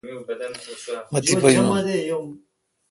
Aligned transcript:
مہ 1.11 1.19
تیپہ 1.25 1.49
یون۔ 2.05 2.25